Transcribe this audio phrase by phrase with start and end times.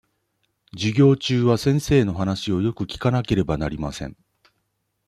[0.75, 4.17] 授業中は先生の話をよく聞かなければなりません。